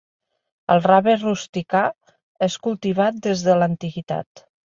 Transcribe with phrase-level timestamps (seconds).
[0.75, 1.83] El rave rusticà
[2.47, 4.45] es cultivat des de l'antiguitat.